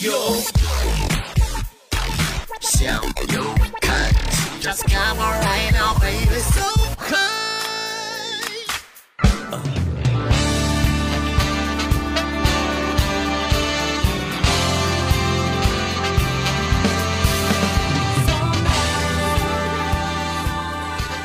[0.00, 0.12] 有
[2.60, 3.02] 想
[3.34, 3.42] 有
[3.80, 4.08] 看
[4.60, 6.62] ，Just come on right now, baby, so
[6.98, 7.16] high。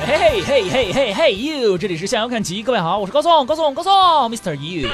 [0.08, 3.94] 嘿嘿嘿嘿嘿 you，这里是向阳看齐，各位好，我是高颂，高颂，高颂
[4.32, 4.56] ，Mr.
[4.56, 4.90] You。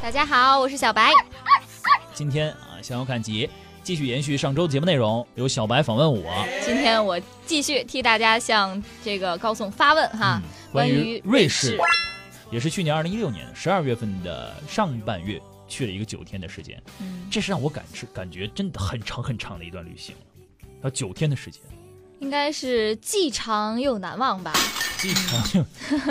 [0.00, 1.10] 大家好，我是小白。
[2.14, 2.54] 今天
[2.90, 3.48] 啊，向阳看齐
[3.84, 11.78] 继续延续上周的节目内容，由小白访问我，今天我继续替大家向这个高颂发问哈，关于瑞士士，
[12.50, 20.14] 也是去年二零一六年十二月份的上半月去了一个九天的时间，嗯，这是让我感是感觉真的很长很长的一段旅行，
[20.82, 21.62] 要九天的时间。
[22.18, 24.52] 应该是既长又难忘吧？
[24.98, 25.64] 既长，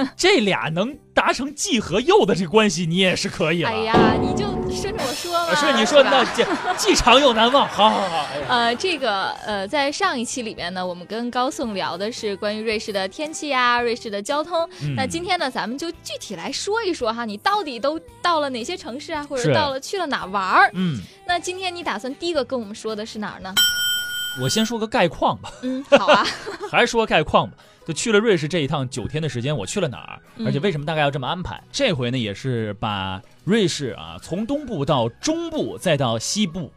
[0.18, 3.70] 这俩能达成既和又的这关系，你也是可以了。
[3.70, 5.52] 哎呀，你就顺着我说嘛。
[5.52, 6.44] 啊，是你说吧那既
[6.90, 8.26] 既长又难忘，好好好。
[8.50, 14.68] 哎呃，这个呃，在上一期里面呢，我们跟高颂聊的是关于瑞士的天气啊，瑞士的交通。
[14.82, 20.72] 嗯那今天呢，咱们就具体来说一说哈，你到底都到了哪些城市啊，或者到了去了哪玩儿？
[20.74, 23.54] 嗯，那今天你打算第一个跟我们说的是哪儿呢？
[24.42, 26.26] 我先说个概况吧，嗯，好啊，
[26.72, 27.58] 还是说概况吧。
[27.90, 30.20] 就去了瑞士这一趟九天的时间，我去了哪儿？
[30.36, 31.60] 嗯而且为什么大概要这么安排？
[31.72, 36.72] 这回呢，也是把瑞士啊从东部到中部再到西部，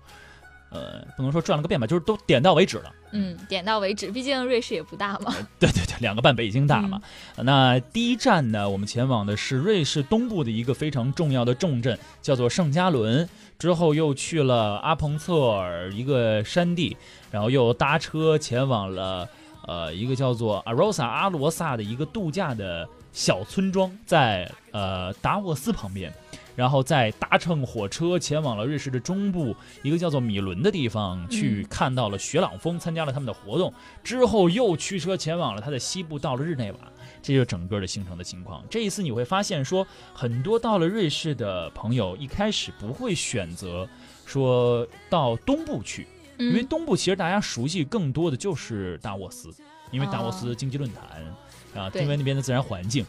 [0.70, 2.90] 呃，不能说转了个遍吧，就是都点到为止了。
[3.12, 5.34] 嗯，点到为止，毕竟瑞士也不大嘛。
[5.60, 6.98] 对对对，两个半北京大嘛。
[7.36, 13.28] 嗯那第一站呢，我们前往的是瑞士东部的一个非常重要的重镇，叫做圣加伦。
[13.58, 16.96] 之后又去了阿彭策尔一个山地，
[17.30, 19.28] 然后又搭车前往了
[19.66, 26.12] 呃一个叫做阿罗萨阿罗萨的一个度假的小村庄，在呃达沃斯旁边。
[26.54, 33.72] 然后再搭乘火车前往了瑞士的中部一个叫做米伦的地方，去看到了雪朗峰，参加了他们的活动。
[34.04, 36.78] 之后又驱车前往了它的西部，到了日内瓦。
[37.22, 38.62] 这就整个的行程的情况。
[38.68, 43.88] 这一次你会发现说，很多到了瑞士的朋友一开始不会选择
[44.26, 46.06] 说到东部去，
[46.48, 49.48] 因为嗯，东部其实大家熟悉更多的就是达沃斯，
[49.90, 53.04] 因为达沃斯哦经济论坛啊，因为那边的自然环境，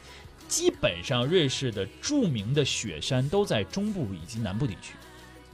[0.48, 4.94] 基本上瑞士的著名的雪山都在中部以及南部地区，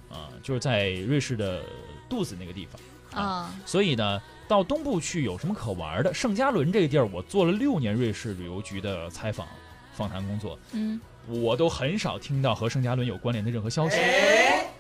[0.10, 1.62] 啊，就是在瑞士的
[2.08, 2.80] 肚子那个地方。
[3.12, 6.14] 啊，所以呢，到东部去有什么可玩的？
[6.14, 9.48] 圣加伦这个地儿，我做了六年瑞士旅游局的采访
[9.94, 13.98] 访谈工作，嗯我都很少听到和圣加伦有关联的任何消息。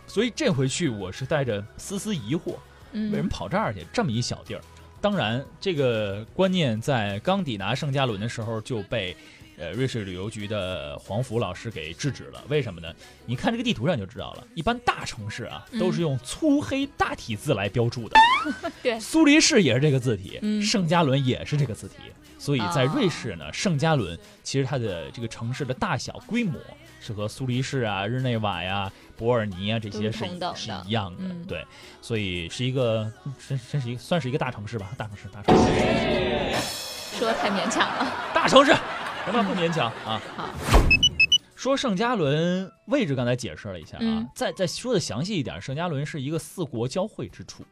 [0.05, 2.55] 所以这回去我是带着丝丝疑惑，
[2.93, 3.85] 为什么嗯，跑这儿去？
[3.93, 4.61] 这么一小地儿。
[5.01, 9.15] 当然，这个观念在刚抵达圣加伦的时候就被，
[9.57, 12.43] 呃，瑞士旅游局的黄福老师给制止了。
[12.49, 12.93] 为什么呢？
[13.25, 14.45] 你看这个地图上就知道了。
[14.55, 18.17] 一般大城市啊，嗯都是用粗黑大体字来标注的。
[18.83, 21.95] 对苏黎世也是这个字体，嗯圣加伦也是这个字体。
[22.37, 26.59] 所以在哦瑞士呢，圣加伦其实它的这个城市的大小规模
[26.99, 30.11] 是和苏黎世啊、日内瓦呀、伯尔尼啊这些都
[30.55, 31.17] 是是一样的。
[31.21, 31.65] 嗯对，
[32.01, 33.11] 所以是一个
[33.47, 35.63] 真真是一个算是一个大城市吧，大城市，大城市，
[37.17, 38.31] 说的太勉强了。
[38.33, 38.71] 大城市，
[39.25, 40.21] 行吧，不勉强啊。
[40.35, 40.49] 好，
[41.55, 47.63] 说圣加伦位置，刚才解释了一下啊，嗯再再说的详细一点，圣加伦是一个四国交汇之处，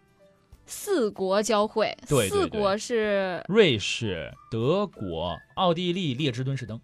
[0.65, 6.79] 四国交汇，对对对四国是瑞士、德国、奥地利、列支敦士登，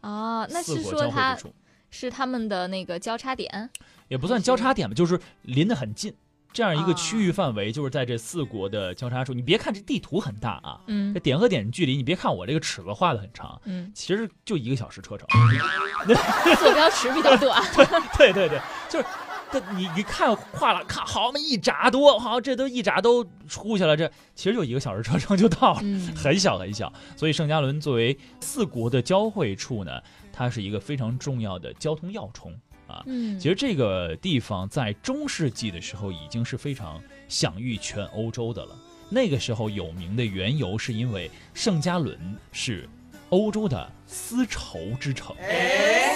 [0.00, 1.54] 啊，那是说它交汇之处，
[1.90, 3.70] 是他们的那个交叉点。
[4.08, 6.14] 也不算交叉点吧，就是邻得很近。
[6.50, 9.34] 这样一个啊区域范围，就是在这四国的交叉处。
[9.34, 15.28] 你别看这地图很大啊，嗯这点和点距离，你别看我这个尺子画的很长，嗯，其实就一个小时车程。
[16.58, 17.62] 坐标尺比较短。
[18.16, 19.04] 对对对，就是
[19.52, 26.90] 这你一看画了，看好嘛一扎多，好这都一扎都出去了，这其实就一个小时车程就到了，嗯很小很小。
[27.14, 30.00] 所以圣加伦作为四国的交汇处呢，
[30.38, 32.52] 它是一个非常重要的交通要冲
[32.86, 33.02] 啊。
[33.06, 38.78] 嗯，其实这个地方在中世纪的时候已经是非常享誉全欧洲的了。
[39.10, 42.16] 那个时候有名的缘由是因为圣加伦
[42.52, 42.88] 是
[43.30, 45.34] 欧洲的丝绸之城，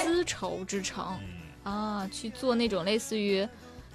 [0.05, 1.19] 丝绸之城
[1.65, 3.45] 嗯，啊，去做那种类似于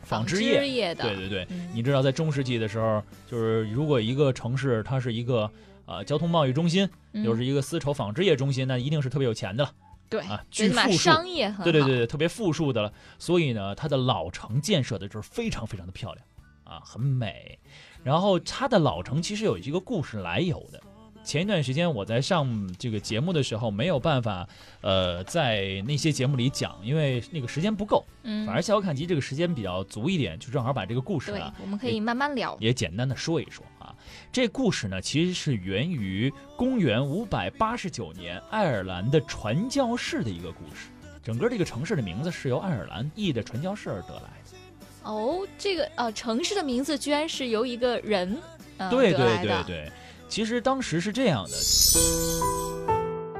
[0.03, 0.67] 纺织业。
[0.67, 1.05] 业的。
[1.05, 3.01] 对对对，嗯你知道在中世纪的时候，
[3.31, 5.49] 就是如果一个城市它是一个
[5.85, 9.71] 呃交通贸易中心，嗯又是一个丝绸纺织业中心，那一定是特别有钱的了。
[10.09, 12.93] 对啊最起码巨富庶商业对对对，特别富庶的了。
[13.19, 16.25] 所以呢，它的老城建设的就是非常非常的漂亮
[16.63, 17.59] 啊，很美。
[18.03, 20.81] 然后它的老城其实有一个故事来由的，
[21.27, 24.47] 前一段时间我在上这个节目的时候没有办法，
[24.79, 28.05] 呃，在那些节目里讲，因为那个时间不够。
[28.23, 32.55] 嗯，反而小看集这个时间比较足一点，就正好把这个故事对呢，我们可以慢慢聊。
[32.61, 33.93] 也简单的说一说啊。
[34.31, 40.87] 这故事呢，其实是源于公元五百八十九年爱尔兰的传教士的一个故事。
[41.21, 44.57] 整个这个城市的名字是由爱尔兰裔的传教士而得来的。
[45.03, 48.37] 哦，这个呃城市的名字居然是由一个人
[48.77, 49.37] 呃对对。
[49.39, 49.91] 对对，
[50.29, 51.49] 其实当时是这样的，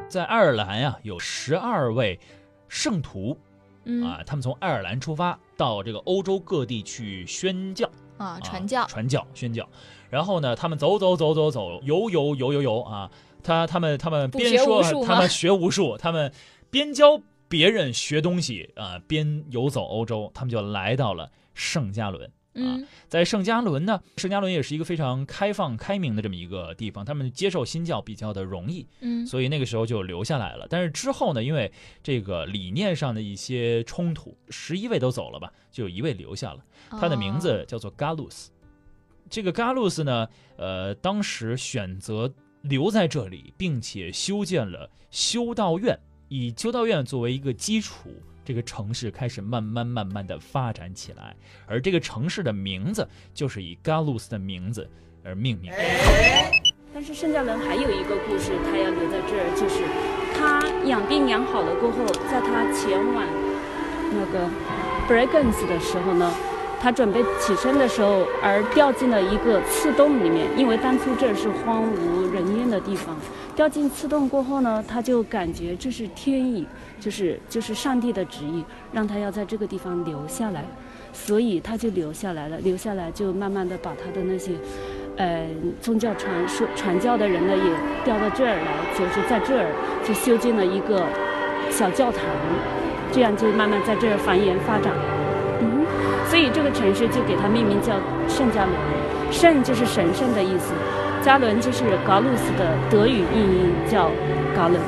[0.10, 2.20] 在爱尔兰呀、有十二位
[2.68, 3.38] 圣徒
[3.84, 7.90] 嗯啊，他们从爱尔兰出发到这个欧洲各地去宣教。
[8.18, 8.86] 啊，啊传教。
[8.88, 9.68] 传教、宣教。
[10.10, 13.12] 然后呢，他们走走走走走，游游游游游啊，
[13.44, 16.32] 他他们他们边说他们学无术，他们
[16.72, 22.32] 边教别人学东西啊，边游走欧洲，他们就来到了圣加仑。
[22.58, 30.68] 嗯在圣加伦呢，圣加伦也是一个非常开放、开明的这么一个地方，他们接受新教比较的容易，嗯所以那个时候就留下来了。
[30.70, 31.72] 但是之后呢，因为
[32.04, 36.60] 这个理念上的一些冲突，十一位都走了吧，就有一位留下了。
[36.90, 38.48] 他的名哦字叫做 Galus。
[39.30, 40.28] 这个 Galus 呢，
[40.58, 45.98] 呃，当时选择留在这里，并且修建了修道院，
[46.30, 48.10] 以修道院作为一个基础，
[48.48, 51.36] 这个城市开始慢慢慢慢的发展起来。
[51.66, 54.90] 而这个城市的名字就是以 Galus 的名字
[55.22, 55.70] 而命名。
[56.94, 59.84] 但是圣加伦还有一个故事，他要留在这儿，就是
[60.34, 63.26] 他养病养好了过后，在他前往
[64.14, 64.50] 那个
[65.10, 66.34] b r e g a n s 的时候呢，
[66.80, 73.14] 他准备起身的时候，而掉进了一个刺洞里面，因为当初这是荒无人烟的地方。
[73.58, 76.64] 掉进刺洞过后呢，他就感觉这是天意，
[77.00, 78.64] 就是就是上帝的旨意，
[78.94, 80.64] 让他要在这个地方留下来，
[81.12, 82.60] 所以他就留下来了。
[82.60, 84.52] 留下来就慢慢的把他的那些。
[85.16, 85.50] 呃，
[85.82, 89.66] 宗教传说传教的人呢，也调到这儿来，就是在这儿
[90.06, 91.04] 就修建了一个
[91.72, 92.22] 小教堂，
[93.12, 94.94] 这样就慢慢在这儿繁衍发展。
[95.62, 95.84] 嗯，
[96.30, 97.98] 所以这个城市就给它命名叫
[98.30, 98.76] 圣加仑，
[99.32, 100.72] 圣就是神圣的意思，
[101.24, 104.10] 加伦就是嘎鲁斯的德语意音叫
[104.56, 104.82] 嘎伦。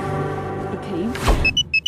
[0.71, 1.09] OK。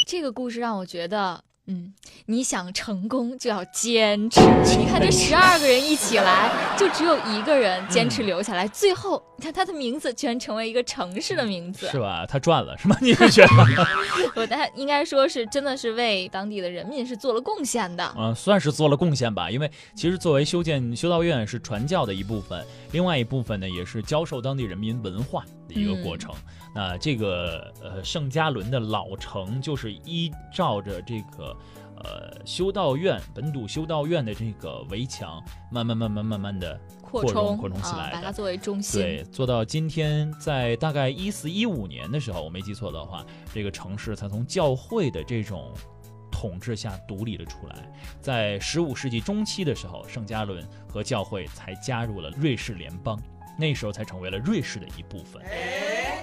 [0.08, 1.94] 这个故事让我觉得，嗯，
[2.26, 4.42] 你想成功就要坚持。
[4.78, 11.88] 你看这十二个人一起来，就只有一个人坚持留下来，最后你看他的名字居然成为一个城市的名字。
[11.90, 12.26] 是吧？
[12.28, 12.98] 他赚了是 吗？
[13.00, 13.88] 你是觉得？
[14.36, 18.12] 我但应该说是真的是为当地的人民是做了贡献的。
[18.18, 19.50] 嗯，算是做了贡献吧。
[19.50, 26.34] 因为其实作为修建修道院是传教的一部分，另外一部分呢也是教授当地人民文化的一个过程。
[26.74, 31.56] 那这个呃圣加伦的老城就是依照着这个
[32.04, 39.02] 呃修道院本土修道院的这个围墙，慢慢慢慢慢慢的扩扩充扩充起啊，来的把它作为中心。
[39.02, 45.74] 对，做到今天，在大概一四一五年的时候，我没记错的话，这个城市才从教会的这种
[46.32, 47.76] 统治下独立了出来。
[48.22, 53.20] 在十五世纪中期的时候，圣加伦和教会才加入了瑞士联邦，
[53.62, 55.42] 那时候才成为了瑞士的一部分。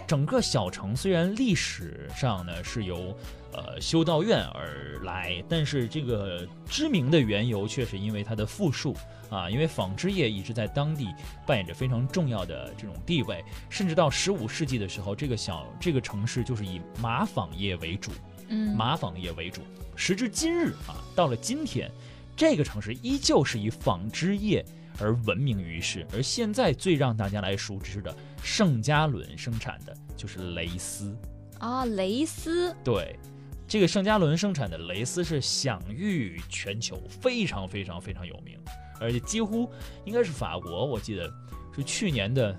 [0.07, 3.15] 整个小城虽然历史上呢是由
[3.53, 8.97] 呃修道院而来，但是这个知名的缘由却是因为它的富庶
[9.29, 11.09] 啊，因为纺织业一直在当地
[11.47, 18.11] 扮演着非常重要的这种地位，甚至到十五世纪的时候，这个小这个城市就是以麻纺业为主，
[18.49, 19.61] 嗯，麻纺业为主。
[19.95, 21.91] 时至今日啊，到了今天，
[22.35, 24.65] 这个城市依旧是以纺织业
[25.01, 26.07] 而闻名于世。
[26.13, 31.17] 而现在最让大家来熟知的圣加仑生产的就是蕾丝。
[31.59, 33.19] 啊，蕾丝，对，
[33.67, 38.57] 这个圣加仑生产的蕾丝是享誉全球，非常非常非常有名，
[39.01, 39.69] 而且几乎
[40.05, 41.29] 应该是法国，我记得
[41.75, 42.57] 是去年的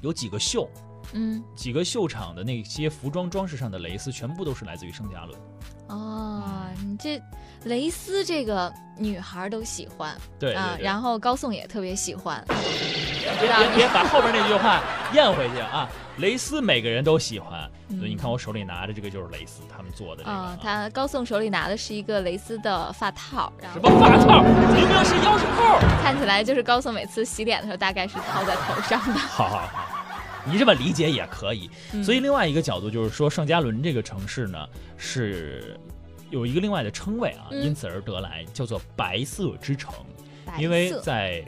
[0.00, 0.70] 有几个秀，
[1.12, 5.38] 嗯，几个秀场的那些服装装饰上的蕾丝，全部都是来自于圣加仑。
[7.04, 7.20] 这
[7.64, 14.82] 蕾丝这个女孩都喜欢对啊，然后高颂也特别喜欢，不知道别别把后边那句话
[15.12, 15.86] 咽回去啊！
[16.16, 20.34] 蕾丝每个人都喜欢，嗯所以你看我手里拿的这个就是蕾丝，他们做的这个。
[20.34, 24.42] 啊，他高颂手里拿的是一个蕾丝的发套，然什么发套？
[24.42, 25.78] 明明是钥匙扣。
[26.02, 29.18] 看起来就是高颂每次洗脸的时候大概是套在头上的。
[29.28, 29.86] 好好好，
[30.46, 31.68] 你这么理解也可以。
[31.92, 35.78] 嗯所以另外一个角度就是说，圣加伦这个城市呢是
[36.34, 37.62] 有一个另外的称谓啊，嗯。
[37.64, 39.94] 因此而得来，叫做白色之城，
[40.58, 41.44] 因为在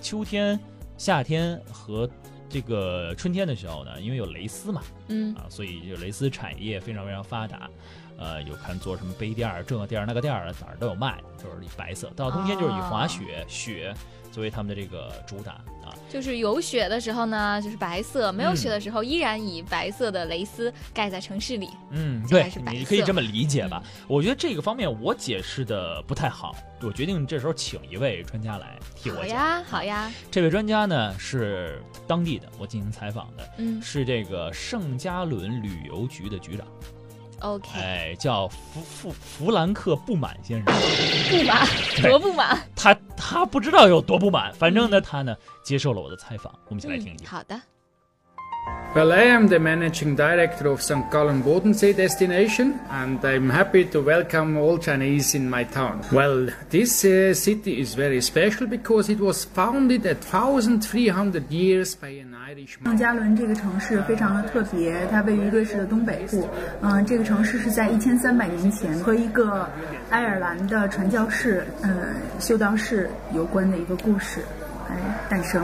[0.00, 0.58] 秋天、
[0.96, 2.08] 夏天和
[2.48, 5.34] 这个春天的时候呢，因为有蕾丝嘛，嗯。
[5.34, 7.68] 啊，所以就蕾丝产业非常非常发达。
[8.20, 12.12] 呃，有看做什么杯垫儿、这个垫儿、那个垫儿的，哪儿都有卖，就是以白色。
[12.14, 13.94] 到冬天就是以滑雪、雪
[14.30, 15.96] 作为他们的这个主打啊。
[16.08, 21.70] 就是有雪的时候呢，就是白色；没有雪嗯的时候，依然以白色的蕾丝盖在城市里。
[21.90, 23.82] 嗯，对你可以这么理解吧。
[24.06, 29.24] 我觉得这个方面我解释的不太好，我决定这时候请一位专家来替我讲。
[29.24, 36.66] 好呀，好呀，这位专家呢是当地的，我进行采访的，嗯是这个圣加伦旅游局的局长，
[37.39, 40.73] ，OK，哎，叫弗弗弗兰克布满先生。
[41.29, 42.61] 不满，对多不满。
[42.75, 47.27] 他他不知道有多不满，反正呢，他呢接受了我的采访，我们一起来听一嗯，听。
[47.27, 47.61] 好的。
[48.95, 51.11] Well, I am the managing director of St.
[51.11, 56.01] Gallen Bodensee destination, and I'm happy to welcome all Chinese in my town.
[56.11, 62.07] Well, this uh, city is very special because it was founded at 1300 years by
[62.07, 62.28] an Irish
[62.66, 66.48] 圣加伦这个城市非常的特别，它位于瑞士的东北部。
[66.80, 69.68] 嗯、这个城市是在一千三百年前和一个
[70.08, 74.40] 爱尔兰的传教士，嗯、修道士有关的一个故事。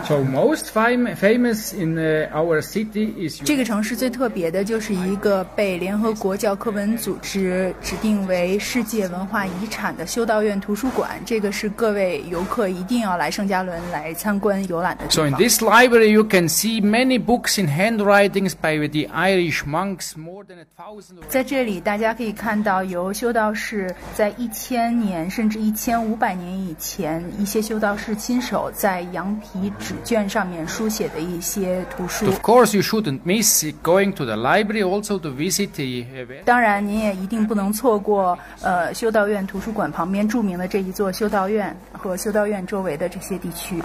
[0.07, 15.39] So most fam- famous in uh, our city is 这个城市最特别的就是一个被联合国教科文组织指定为世界文化遗产的修道院图书馆，这个是各位游客一定要来圣加仑来参观游览的地 So in 方。
[15.39, 20.57] this library you can see many books in handwritings by the Irish monks, more than
[20.57, 21.17] a thousand.
[21.17, 32.25] of 在这里，大家可以看到由修道士在一千年甚至一千五百年以前，一些修道士亲手在 羊皮纸卷上面书写的一些图书。
[32.25, 36.05] Of course, you shouldn't miss going to the library also to visit the.
[36.05, 43.81] Uh, 当然，您也一定不能错过呃修道院图书馆旁边着名的这一座修道院和修道院周围的这些地区。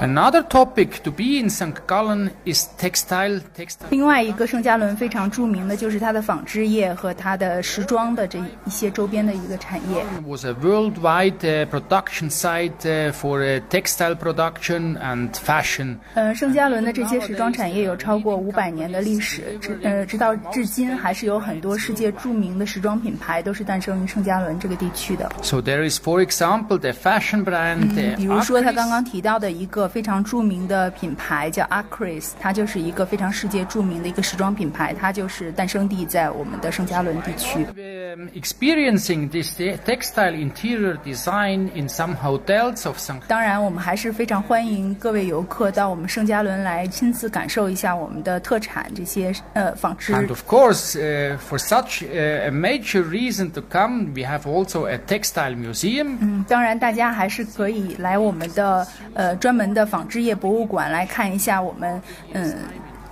[0.00, 1.74] Another topic to be in St.
[1.86, 3.40] Gallen is textile.
[3.56, 10.04] Textile 另外一个圣加仑非常着名的就是它的纺织业和它的时装的这一些周边的一个产业。
[10.26, 15.96] was a worldwide uh, production site uh, for uh, textile production and fashion.
[16.14, 25.30] 呃，圣加仑的这些时装产业有超过五百年的历史，直呃直到至今还是有很多世界着名的时装品牌都是诞生于圣加仑这个地区的。
[25.42, 27.90] So there is, for example, the fashion brand.
[27.94, 28.74] uh, 比如说他 Acris.
[28.74, 37.64] 刚刚提到的一个非常着名的品牌叫 Acris，它就是一个非常世界着名的一个时装品牌，它就是诞生地在我们的圣加仑地区。
[37.74, 43.20] Um, experiencing this te- textile interior design in some hotels of St.
[43.26, 50.13] 当然，我们还是非 常欢迎各位游客到我们圣加仑来亲自感受一下我们的特产这些呃纺织。
[50.13, 54.99] And of course, uh, for such uh, a major reason to come, we have also a
[54.99, 56.17] textile museum.
[56.21, 61.99] 嗯，当然，大家还是可以来我们的呃专门的纺织业博物馆来看一下我们
[62.33, 62.53] 嗯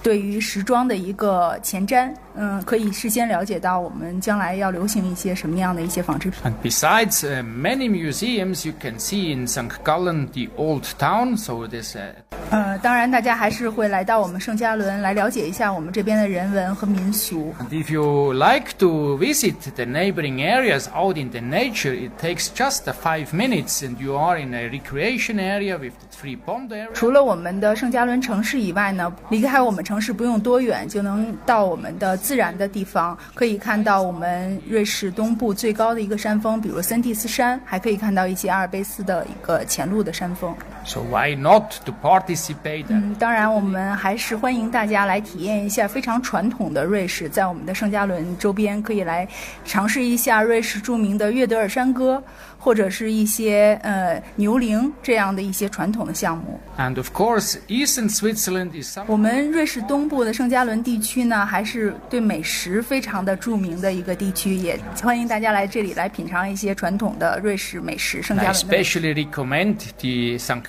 [0.03, 6.39] 对于时装的一个前瞻，嗯，可以事先了解到我们将来要流行一些什么样的一些纺织品。
[6.43, 9.71] And besides uh, many museums, you can see in St.
[9.83, 11.35] Gallen the old town.
[11.37, 12.15] So a
[12.49, 17.53] 呃，当然，大家还是会来到我们圣加伦来了解一下我们这边的人文和民俗。
[17.59, 22.87] And if you like to visit the neighboring areas out in the nature, it takes just
[22.87, 26.87] uh, five minutes and you are in a recreation area with the free pond area.
[26.93, 40.53] 除了我们的圣加伦城市以外呢，离开我们城市不用多远，就能到我们的自然的地方，可以看到我们瑞士东部最高的一个山峰，比如森蒂斯山，还可以看到一些阿尔卑斯的一个前路的山峰。
[40.87, 42.85] So why not to participate?
[42.87, 49.27] 嗯，当然，我们还是欢迎大家来体验一下非常传统的瑞士，在我们的圣加仑周边可以来
[49.65, 52.23] 尝试一下瑞士著名的约德尔山歌，
[52.57, 56.57] 或者是一些呃牛铃这样的一些传统的项目。
[56.77, 68.21] And of course, Eastern Switzerland is some 我们瑞士东部的圣加仑地区呢，还是对美食非常的著名的一个地区，也欢迎大家来这里来品尝一些传统的瑞士美食。
[68.21, 68.99] 圣 I 加仑的美食。
[68.99, 70.63] especially recommend the St.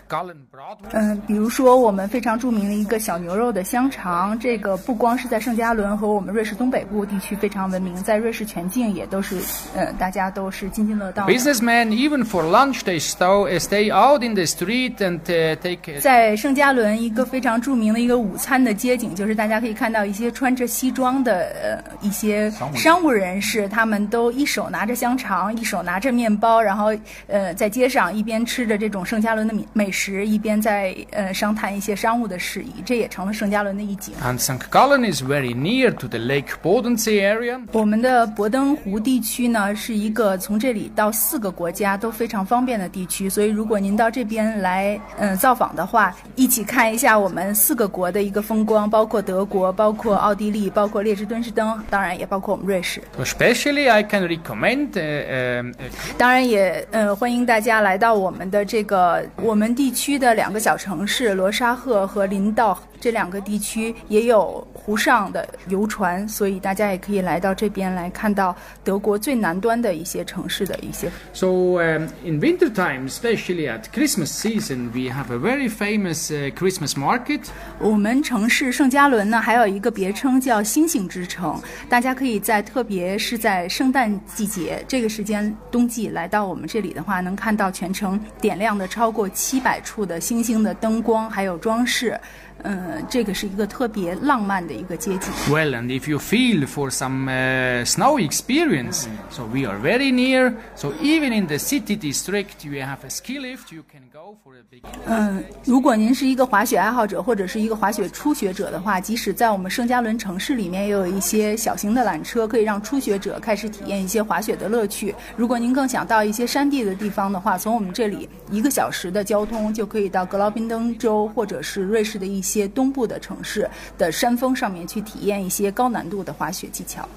[0.93, 9.37] 嗯，比如说我们非常著名的一个小牛肉的香肠，这个不光是在圣加仑和我们瑞士东北部地区非常闻名，在瑞士全境也都是，
[9.77, 11.33] 呃，大家都是津津乐道的。
[11.33, 15.99] Businessmen, even for lunch, they stow, uh, stay out in the street and uh, take.
[15.99, 26.87] Uh, 在圣加仑一个非常著名的一个午餐的街景，就是大家可以看到一些穿着西装的呃一些商务人士，他们都一手拿着香肠，一手拿着面包，然后
[27.27, 34.15] 呃在街上一边吃着这种圣加仑的美美食，一边在呃商谈一些商务的事宜，这也成了圣加仑的一景。
[34.25, 34.59] and St.
[34.71, 37.61] Gallen is very near to the Lake Bodensee area.
[37.73, 43.29] 我们的博登湖地区呢，是一个从这里到四个国国家都非常方便的地区。
[43.29, 53.03] 所以，如果您到这边来，嗯、造访的话，一起看一下我们四个国的一个风光，包括德国，包括奥地利，包括列支敦士登，当然也包括我们瑞士。
[53.19, 74.29] Especially, I can recommend uh, um, a 当然也呃欢迎大家来到我们的这个我们地地区的两个小城市罗沙赫和林道这两个地区也有湖上的游船，所以大家也可以来到这边来看到德国最南端的一些城市的一些 So um, in winter time, especially at Christmas
[74.33, 77.43] season, we have a very famous uh, Christmas market.
[77.79, 81.61] 我们城市圣加伦呢，还有一个别称叫星星之城。
[81.91, 92.19] 大家可以在特别是在圣诞季节这个时间，冬季来到我们这里的话，能看到全城点亮的超过七百处的星星的灯光还有装饰。
[92.65, 95.33] 嗯，这个是一个特别浪漫的一个接近。
[95.53, 100.55] Well, and if you feel for some uh, snow experience, so we are very near.
[100.77, 103.75] So even in the city district, you have a ski lift.
[103.75, 104.83] You can go for a big.
[105.07, 115.15] 嗯，如果您是一个滑雪爱好者或者是一个滑雪初学者的话，即使在我们圣加伦城市里面，也有一些小型的缆车，可以让初学者开始体验一些滑雪的乐趣。
[115.37, 127.09] 如果您更想到一些山地的地方的话，从我们这里一个小时的交通就可以到格劳宾登州或者是瑞士的一些东部的城市的山峰上面去体验一些高难度的滑雪技巧。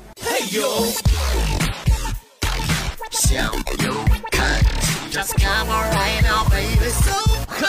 [3.12, 3.94] 想有
[4.32, 4.60] 看
[5.12, 7.12] ，Just come on right now, baby, so
[7.48, 7.68] high.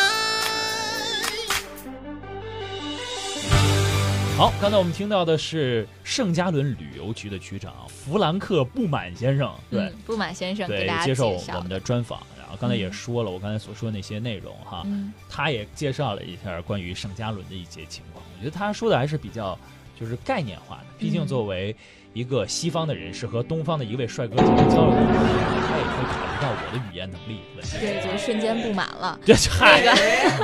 [4.37, 9.83] 好，刚才我们听到的是圣加伦旅游局的局长弗兰克·布满先生，对。
[9.83, 12.19] 嗯，布满先生给对大，家接受介绍我们的专访，
[12.53, 18.23] 然后刚才也说了我刚才所说的那些内容哈，嗯他也介绍了一下关于圣加伦的一些情况。
[18.37, 19.59] 我觉得他说的还是比较
[19.99, 21.75] 就是概念化的，毕竟嗯作为
[22.13, 27.79] 一个西方的人士和东方的一位帅哥进行交流的时候，他也会考虑到我的语言能力问题。
[27.81, 29.19] 对，就瞬间不满了。
[29.25, 29.83] 这 嗨，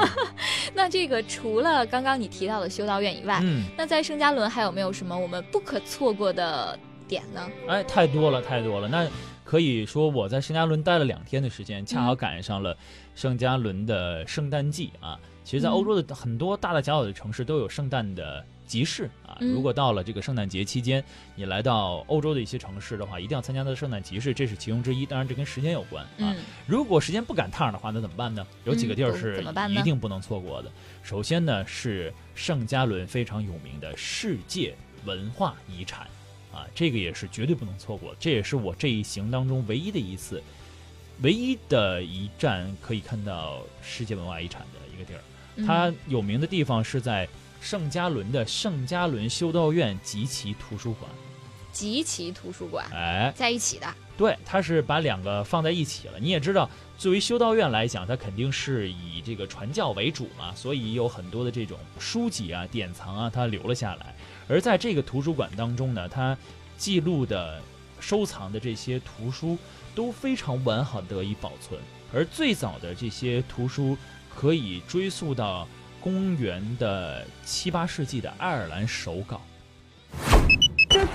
[0.72, 7.46] 那这个除了刚刚你提到的修道院以外，嗯，那在圣加伦还有没有什么我们不可错过的点呢？
[7.68, 8.88] 哎，太多了，太多了。
[8.88, 9.06] 那
[9.48, 12.76] 可以说我在圣加伦待了两天的时间，恰好赶上了
[13.14, 15.18] 圣加伦的圣诞季啊。
[15.42, 19.38] 其实，在欧洲的很多大大小小的城市都有圣诞的集市啊。
[19.40, 21.02] 嗯如果到了这个圣诞节期间，
[21.34, 25.06] 你来到欧洲的一些城市的话，一定要参加它的圣诞集市，这是其中之一。
[25.06, 26.08] 当然，这跟时间有关啊。
[26.18, 26.36] 嗯
[26.66, 28.46] 如果时间不赶趟的话，那怎么办呢？
[28.64, 30.70] 有几个地儿嗯是怎么办呢一定不能错过的。
[31.02, 34.74] 首先呢，是圣加伦非常有名的世界
[35.06, 36.06] 文化遗产
[36.58, 38.14] 啊，这个也是绝对不能错过。
[38.18, 40.42] 这也是我这一行当中唯一的一次，
[41.22, 45.20] 唯一的一站可以看到世界文化遗产的一个地儿。
[45.56, 47.28] 嗯它有名的地方是在
[47.60, 51.10] 圣加伦的圣加伦修道院及其图书馆。
[51.72, 56.18] 集齐图书馆哎，在一起的，对，它是把两个放在一起了。
[56.18, 64.14] 你也知道，作为修道院来讲，它肯定是以这个传教为主嘛，所以有很多的这种书籍啊、典藏啊，它留了下来。
[64.48, 66.36] 而在这个图书馆当中呢，它
[66.76, 67.60] 记录的、
[68.00, 69.58] 收藏的这些图书
[69.94, 71.80] 都非常完好得以保存。
[72.14, 73.96] 而最早的这些图书
[74.34, 75.68] 可以追溯到
[76.00, 79.42] 公元的七八世纪的爱尔兰手稿。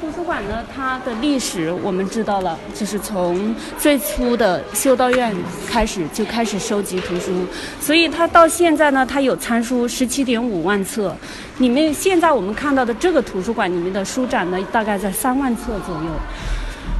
[0.04, 5.34] 图书馆呢，它的历史我们知道了，就是从最初的修道院
[5.66, 7.32] 开始就开始收集图书，
[7.80, 11.16] 所以它到现在呢，它有参书十七点五万册，
[11.60, 16.12] 里面现在我们看到的这个图书馆里面的书展呢，大概在三万册左右。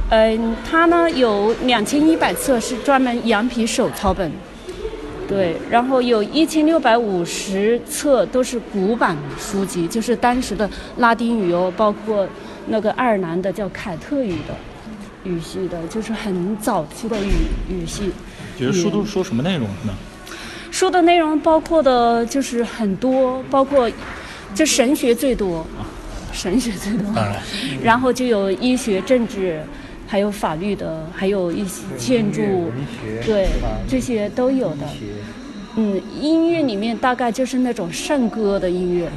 [0.08, 4.32] 嗯，它呢有两千一百册是专门羊皮手抄本，
[5.28, 12.26] 对，然后有一千六百五十册都是古版书籍，就是当时的拉丁语哦，包括
[12.66, 14.54] 那个爱尔兰的叫凯特语的
[15.24, 17.30] 语系的，就是很早期的语
[17.68, 18.10] 语系。
[18.56, 19.92] 觉得书都是说什么内容呢？
[20.70, 23.90] 书的内容包括的就是很多，包括
[24.54, 25.64] 就神学最多，
[26.32, 27.36] 神学最多，当然，
[27.82, 29.62] 然后就有医学、政治，
[30.06, 32.72] 还有法律的，还有一些建筑，
[33.24, 33.48] 对，
[33.88, 34.88] 这些都有的。
[35.76, 39.10] 嗯，音乐里面大概就是那种圣歌的音乐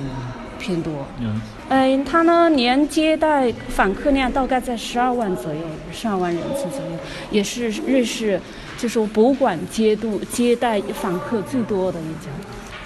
[0.57, 1.05] 偏多。
[1.19, 1.39] 嗯，
[1.69, 6.91] 嗯，它呢年接待访客量大概在十二万左右，十二万人次左右，
[7.31, 8.39] 也是瑞士
[8.77, 12.29] 就是博物馆接度接待访客最多的一家。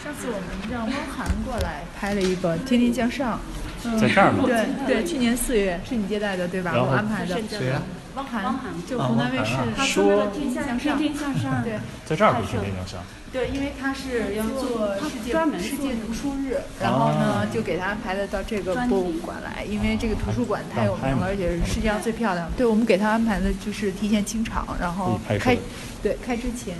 [0.03, 3.39] 上次我们让汪涵过来拍了一个《天天向上》，
[3.99, 4.43] 在这儿吗？
[4.45, 6.73] 对对，去年四月是你接待的对吧？
[6.75, 7.35] 我安排的。
[7.49, 7.81] 对呀，汪涵，
[8.15, 8.43] 汪涵。
[8.87, 11.79] 就湖南卫视他说天向上天天向上，对。
[12.05, 22.57] 在这儿不是天向上，对，因为他是要做世界专门世界读书日，然后呢哦就给他安排的到这个博物馆来，因为这个图书馆太有名了，而且是世界上最漂亮的。
[22.57, 25.57] 对，我们给他安排的就是提前清场，然后开。
[26.03, 26.75] 对开之前。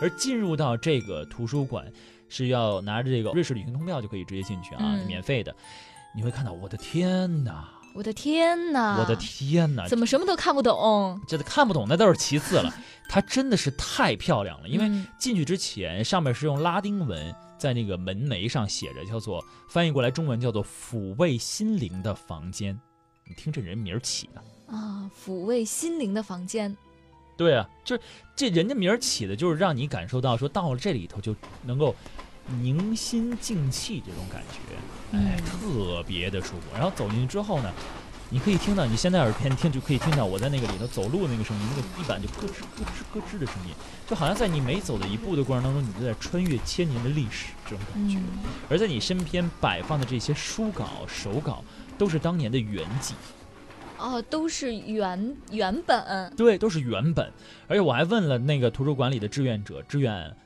[0.00, 1.84] 而进入到这个图书馆
[2.28, 5.06] 是要拿着这个瑞士旅行通票就可以直接进去啊，嗯。
[5.06, 5.54] 免费的。
[6.18, 8.98] 你会看到，我的天哪，我的天哪！
[8.98, 11.20] 我的天哪，怎么什么都看不懂？
[11.28, 12.74] 这看不懂那都是其次了，
[13.08, 14.68] 它真的是太漂亮了。
[14.68, 22.76] 因为嗯进去之前，上面是用拉丁文在那个门楣上写着，叫做翻译过来中文叫做“抚慰心灵的房间”。
[23.24, 26.76] 你听这人名儿起的，啊，抚慰心灵的房间。
[27.36, 28.02] 对啊，就是
[28.34, 31.94] 这人家名儿起的，就是让你感受到说到了这里头就能够
[32.62, 36.62] 宁心静气这种感觉，哎，嗯特别的舒服。
[36.74, 37.70] 然后走进去之后呢，
[38.30, 43.74] 你可以听到你现在耳边听就可以听到我在那个里头走路的那个声音，那个地板就咯吱咯吱咯吱的声音，
[44.06, 48.16] 就好像在你每走的一步的过程当中，你就在穿越千年的历史这种感觉。
[48.18, 48.24] 嗯
[48.70, 51.64] 而在你身边摆放的这些书稿、手稿，
[51.96, 53.14] 都是当年的原迹。
[53.98, 56.32] 哦，都是原原本。
[56.36, 57.32] 对，都是原本。
[57.66, 60.36] 而且我还问了那个图书馆里的志愿者、志愿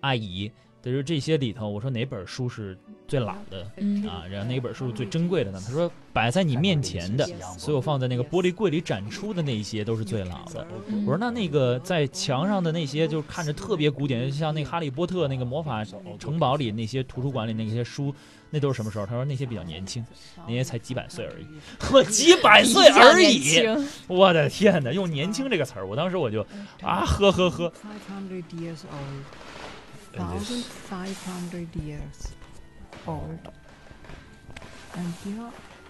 [0.00, 4.24] 阿姨，就是这些里头，我说哪本书是最老的嗯啊？
[4.28, 5.62] 然后哪本书是最珍贵的呢？
[5.64, 7.24] 他说摆在你面前的，
[7.56, 10.66] 所有放在那个玻璃柜里展出的那些都是最老的。
[10.88, 15.84] 嗯我说那那个在墙上的那些，就是看着特别古典，就像那个《哈利波特》那个魔法
[16.18, 18.14] 城堡里那些图书馆里那些书，
[18.50, 19.06] 那都是什么时候？
[19.06, 20.04] 他说那些比较年轻，
[20.46, 21.46] 那些才几百岁而已。
[21.92, 23.62] 我几百 岁而已，
[24.08, 24.92] 我的天哪！
[24.92, 26.42] 用“年轻”这个词儿，我当时我就
[26.82, 27.72] 啊呵呵呵。
[30.16, 30.28] 500 years old.
[30.30, 32.32] And this- 1,500 years
[33.06, 33.48] old.
[34.94, 35.14] And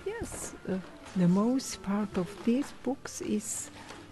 [0.07, 0.79] yes, uh,
[1.17, 3.71] the most part of these books is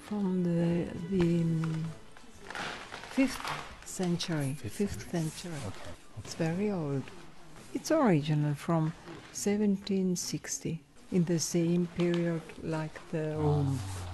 [0.09, 1.85] from the the um,
[3.11, 3.41] fifth
[3.85, 4.57] century.
[4.61, 5.63] Fifth century.
[6.19, 7.03] It's very old.
[7.73, 8.93] It's original from
[9.33, 10.81] 1760,
[11.13, 13.79] in the same period like the Rome.
[13.79, 14.10] Uh,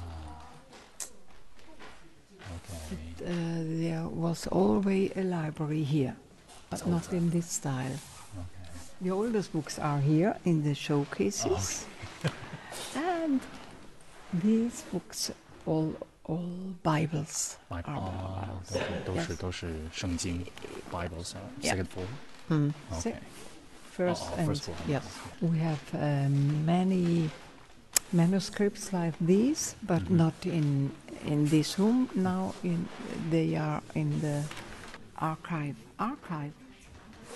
[3.26, 6.16] there was always a library here,
[6.70, 7.98] but not in this style.
[9.02, 11.86] The oldest books are here in the showcases,
[12.96, 13.42] and
[14.34, 15.32] these books
[15.66, 15.94] all
[16.26, 16.46] all
[16.84, 17.58] Bibles.
[17.70, 18.74] 啊 are 哦， Bibles.
[18.74, 19.26] 都是都 Yes.
[19.28, 20.46] 是都是圣经，
[20.92, 21.76] Bibles 啊 Yeah.
[21.76, 22.06] second floor。
[22.48, 22.72] Hmm.
[22.92, 23.02] Okay.
[23.02, 23.16] Se-
[23.98, 24.76] First Oh, oh, and first floor.
[24.88, 25.04] yes,
[25.42, 27.30] we have um, many
[28.14, 30.16] manuscripts like these, but Mhm.
[30.18, 30.92] not in
[31.26, 32.08] in this room.
[32.14, 32.86] Now, in
[33.32, 34.44] they are in the
[35.16, 35.76] archive.
[35.98, 36.52] Archive.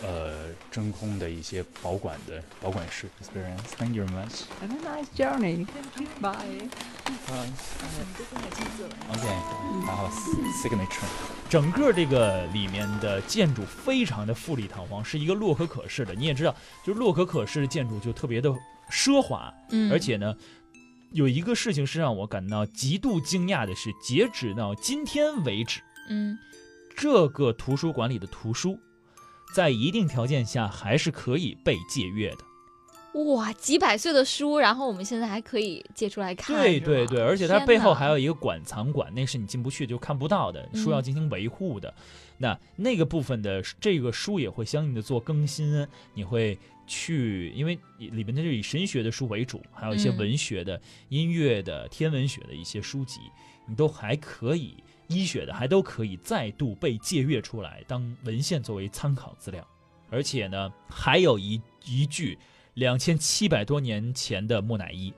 [0.02, 4.44] 呃，真空的一些保管的保管室 experience。Thank you very much。
[4.62, 5.66] Have a nice journey.
[6.20, 6.68] Bye.
[9.10, 9.28] OK，
[9.88, 10.10] 然后
[10.62, 11.08] signature。
[11.50, 16.14] 整个这个里面的建筑非常的富丽堂皇，是一个洛可可式的。
[16.14, 18.54] 你也知道，就是洛可可式的建筑就特别的
[18.92, 20.36] 奢华，嗯，而且呢，
[21.13, 26.39] 有一个事情是让我感到极度惊讶的是，截止到今天为止，嗯
[26.97, 28.79] 这个图书馆里的图书，
[29.55, 32.39] 在一定条件下还是可以被借阅的。
[33.25, 36.57] 哇，几百岁的书，然后我们现在还可以借出来看。
[36.57, 41.93] 对对对，而且它背后还有一个馆藏馆，那是你进不去就看不到的，书要嗯进行维护的。
[42.39, 46.57] 那那个部分的这个书也会相应的做更新，你会
[46.91, 53.21] 去，因为里面它是以神学的书为主，还有一些嗯文学的、音乐的、天文学的一些书籍，
[53.69, 59.65] 你都还可以，医学的还都可以再度被借阅出来，当文献作为参考资料。
[60.11, 62.37] 而且呢，还有一一句
[62.75, 65.13] 两千七百多年前的木乃伊，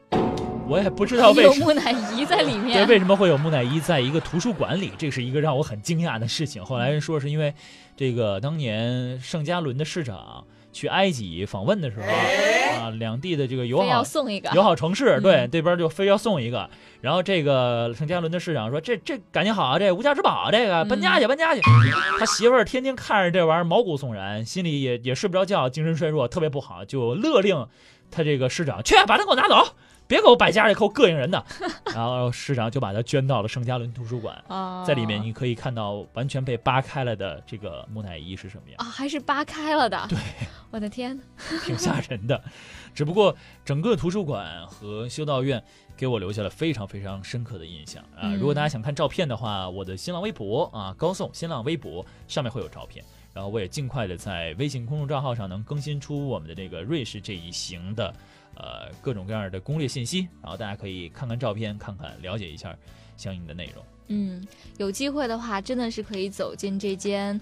[0.68, 1.54] 我也不知道为什么。
[1.56, 2.87] 有木乃伊在里对，面。
[2.87, 4.92] 为什么会有木乃伊在一个图书馆里？
[4.98, 6.62] 这是一个让我很惊讶的事情。
[6.62, 7.54] 后来人说是因为
[7.96, 12.06] 这个当年圣加伦的市长去埃及访问的时候
[12.82, 14.50] 啊，两地的这个友好送一个。
[14.50, 16.68] 友好城市，对嗯这边就非要送一个。
[17.00, 21.61] 然后这个圣加伦的市长说：“这这感情好啊，这无价之宝啊，这个搬家去，搬家去。”
[22.18, 27.66] 他媳妇儿天天看着这玩意儿毛骨悚然，心里也也睡不着觉，精神衰弱，特别不好，就勒令
[28.11, 29.74] 他这个市长去把他给我拿走，
[30.06, 31.44] 别给我摆家里，给我膈应人的。
[31.92, 34.40] 然后市长就把他捐到了圣加伦图书馆。
[34.46, 38.76] 啊，在里面你可以看到完全被扒开了的这个木乃伊是什么样。
[38.78, 40.06] 啊，还是扒开了的。
[40.08, 40.18] 对，
[40.72, 41.20] 我的天，
[41.64, 42.42] 挺吓人的。
[42.92, 45.62] 只不过整个图书馆和修道院
[45.96, 48.22] 给我留下了非常非常深刻的印象啊！
[48.24, 53.04] 嗯如果大家想看照片的话，我的新浪微博啊，高颂新浪微博上面会有照片。
[53.35, 58.14] 然后我也尽快的在微信公众账号上能更新出我们的这个瑞士这一行的
[58.56, 62.76] 呃各种各样的攻略信息，然后大家可以看看照片，看看了解一下
[63.16, 63.85] 相应的内容。
[64.08, 67.40] 嗯，有机会的话，真的是可以走进这间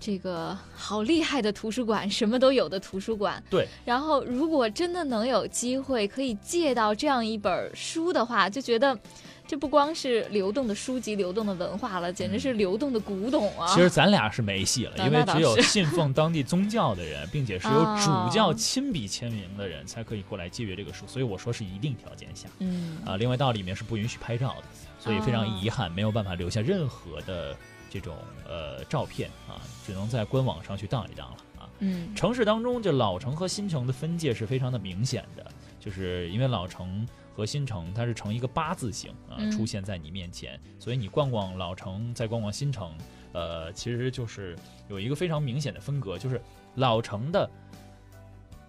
[0.00, 3.42] 这个好厉害的图书馆，什么都有的图书馆。
[3.50, 8.98] 对，然后如果真的能有机会可以借到这样一本书的话，就觉得
[9.46, 13.66] 这不光是流动的书籍、流动的文化了，简直是流动的古董啊！
[13.74, 21.06] 其实咱俩是没戏了，因为只有信奉当地宗教的人，并且是由主教哦亲笔签名的人，才可以过来借阅这个书。
[21.06, 23.16] 所以我说是一定条件下嗯啊。
[23.16, 24.64] 另外到里面是不允许拍照的，
[24.98, 27.56] 所以非常哦遗憾，没有办法留下任何的
[27.88, 31.68] 这种呃照片啊，只能在官网上去当一当了啊。
[31.80, 35.46] 嗯城市当中，这老城和新城的分界是非常的明显的，
[35.78, 42.92] 就是因为老城和新城它是呈一个八字形啊嗯出现在你面前，所以你逛逛老城，再逛逛新城，
[43.32, 44.56] 呃，其实就是
[44.88, 46.40] 有一个非常明显的分隔，就是
[46.74, 47.48] 老城的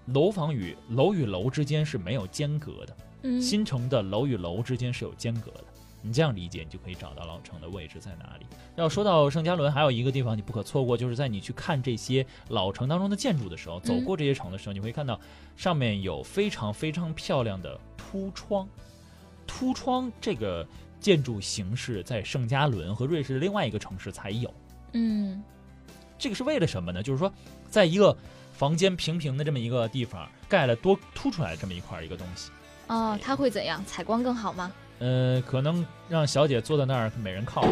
[0.05, 5.63] 楼房与楼与楼之间是没有间隔的，嗯新城的楼与楼之间是有间隔的。
[6.01, 8.45] 你这样理解，你就可以找到老城的位置在哪里。
[8.75, 15.19] 要说到圣加伦，还有一个地方你不可错过，就是在你去看这些老城当中的建筑的时候，走嗯过这些城的时候，你会看到
[15.57, 18.67] 上面有非常非常漂亮的凸窗。
[19.45, 20.65] 凸窗这个
[20.99, 24.53] 建筑形式在圣加仑和瑞士的另外一个城市才有。
[24.93, 25.43] 嗯
[26.17, 27.01] 这个是为了什么呢？
[27.01, 27.31] 就是说，
[27.69, 28.15] 在一个
[28.53, 32.51] 房间平平的这么一个地方，盖了多凸出来这么一块一个东西。
[32.87, 33.83] 哦，它会怎样？
[33.85, 34.71] 采光更好吗？
[34.99, 37.69] 呃，可能让小姐坐在那儿，每人靠着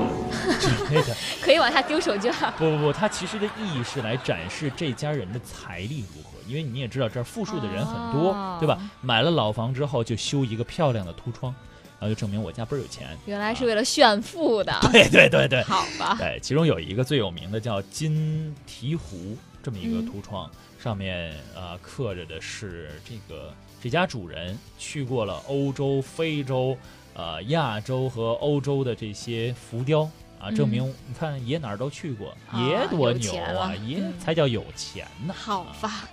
[0.60, 1.16] 之类的。
[1.42, 2.52] 可以往下丢手绢。
[2.54, 8.80] 不不不，它其实的意义是来展示这家人的财力如何，因为你也知道这儿富庶的人很多，哦对吧？
[9.02, 11.54] 买了老房之后就修一个漂亮的凸窗，
[12.00, 13.10] 然后就证明我家倍儿有钱。
[13.26, 14.74] 原来是为了炫富的。
[14.92, 16.16] 对对对对，好吧。
[16.18, 20.50] 对，其中有一个最有名的叫金提壶这么一个嗯凸窗，
[20.82, 26.78] 上面啊、呃刻着的是这个这家主人去过了欧洲、非洲、
[27.18, 35.34] 呃亚洲和欧洲的这些浮雕啊，证明你看爷哪儿都去过，爷多牛啊，爷嗯才叫有钱呢。
[35.36, 36.08] 好吧。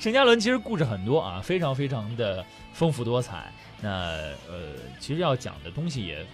[0.00, 3.52] 陈嘉伦其实故事很多啊，非常非常的丰富多彩。
[3.80, 3.90] 那
[4.48, 6.26] 呃，其实要讲的东西也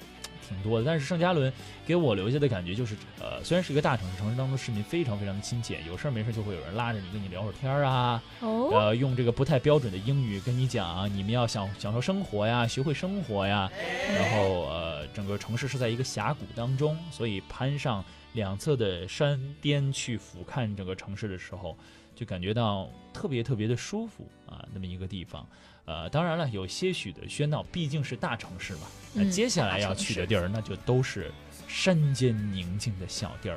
[0.47, 1.53] 挺多的，但是圣加伦
[1.87, 8.71] 给我留下的感觉就是，呃，虽然是一个大城市，城市当中市民非常非常的亲切，有事儿没事儿就会有人拉着你跟你聊会儿天儿啊，哦。
[8.73, 13.71] 呃，用这个不太标准的英语跟你讲，你们要享享受生活呀，学会生活呀。
[14.15, 21.77] 然后呃，整个城市是在一个峡谷当中，所以攀上两侧的山巅去俯瞰整个城市的时候，
[22.15, 25.47] 就感觉到特别特别的舒服啊，那么一个地方。
[25.87, 28.81] 呃，当然了，有些许的喧闹，毕竟是大城市嘛。
[29.13, 31.33] 那嗯接下来要去的地儿，那就都是
[31.69, 33.57] 山间宁静的小地儿。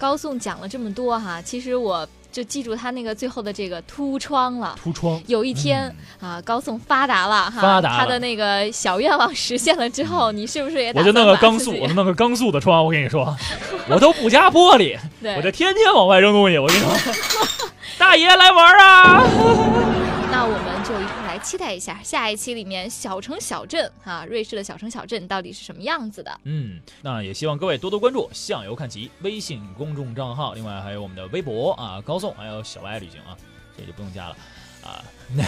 [0.00, 4.76] 高颂讲了这么多哈，其实我就记住他那个最后的这个凸窗了。
[4.80, 13.36] 凸窗，有一天、啊，高颂发达了哈，发达了他的那个小愿望实现了之后，你是不是也打我就弄个钢塑，我就 弄个钢塑的窗，我跟你说，
[13.88, 16.56] 我都不加玻璃，对，我就天天往外扔东西。
[16.56, 16.88] 我跟你说，
[17.98, 19.22] 大爷来玩啊！
[20.32, 26.40] 那我们就一块来期待一下下一期里面小城小镇啊，瑞士的小城小镇到底是什么样子的。
[26.44, 33.36] 嗯，那也希望各位多多关注“向游看齐”微信公众账号，另外还有我们的微博啊，高颂，还有小歪旅行啊，
[33.76, 34.36] 这就不用加了
[34.82, 35.04] 啊。
[35.34, 35.44] 那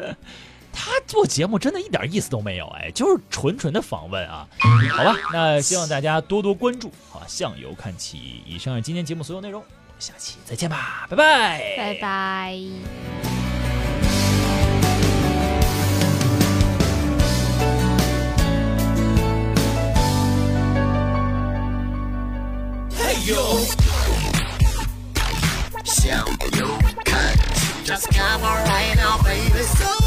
[0.72, 4.48] 他做节目真的一点意思都没有，哎，就是纯纯的访问啊。
[4.92, 8.42] 好吧，那希望大家多多关注啊，“向游看齐”。
[8.48, 13.39] 以上是今天节目所有内容，我们下期再见吧，拜拜，拜拜。
[23.30, 23.70] you
[26.56, 26.66] you
[27.04, 27.36] cut
[27.84, 29.62] Just come right now baby.
[29.62, 29.99] so